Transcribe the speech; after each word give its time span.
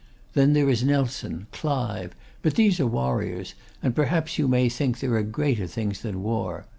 Then 0.33 0.53
there 0.53 0.67
is 0.67 0.83
Nelson, 0.83 1.45
Clive; 1.51 2.15
but 2.41 2.55
these 2.55 2.79
are 2.79 2.87
warriors, 2.87 3.53
and 3.83 3.95
perhaps 3.95 4.39
you 4.39 4.47
may 4.47 4.67
think 4.67 4.97
there 4.99 5.13
are 5.15 5.21
greater 5.21 5.67
things 5.67 6.01
than 6.01 6.23
war. 6.23 6.65